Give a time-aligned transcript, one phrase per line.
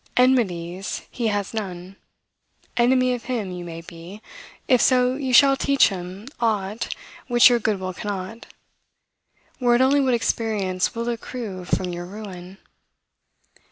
[0.17, 1.95] Enmities he has none.
[2.75, 4.19] Enemy of him you may be,
[4.67, 6.95] if so you shall teach him aught
[7.27, 8.47] which your good will cannot,
[9.59, 12.57] were it only what experience will accrue from your ruin.